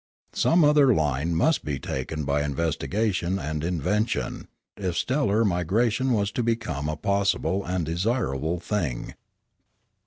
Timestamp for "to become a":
6.31-6.97